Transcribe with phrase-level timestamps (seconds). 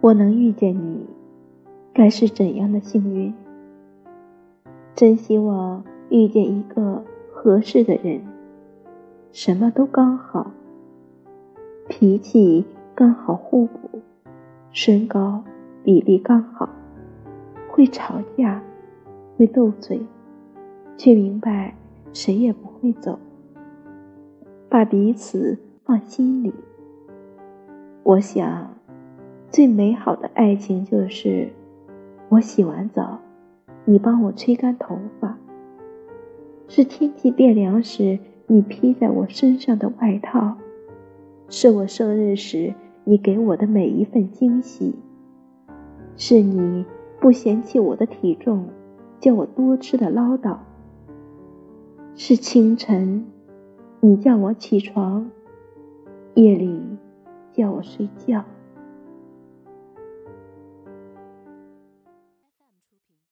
[0.00, 1.04] 我能遇见你，
[1.92, 3.34] 该是怎样的幸运？
[4.94, 8.22] 真希望遇见一个合适的人，
[9.32, 10.52] 什么都刚好，
[11.88, 12.64] 脾气
[12.94, 14.00] 刚好互补，
[14.70, 15.42] 身高
[15.82, 16.68] 比例刚好，
[17.68, 18.62] 会吵架，
[19.36, 20.00] 会斗嘴，
[20.96, 21.74] 却明白
[22.12, 23.18] 谁也不会走，
[24.68, 26.54] 把彼此放心里。
[28.04, 28.77] 我想，
[29.50, 31.48] 最美好的爱情就是，
[32.28, 33.18] 我洗完澡。
[33.86, 35.38] 你帮我吹干头发，
[36.68, 40.58] 是天气变凉时你披在我身上的外套，
[41.48, 44.94] 是我生日时你给我的每一份惊喜，
[46.18, 46.84] 是你
[47.18, 48.66] 不嫌弃我的体重，
[49.18, 50.58] 叫我多吃的唠叨，
[52.14, 53.24] 是清晨
[54.00, 55.30] 你叫我起床，
[56.34, 56.78] 夜里
[57.54, 58.44] 叫我睡觉。